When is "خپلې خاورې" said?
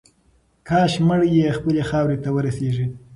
1.57-2.17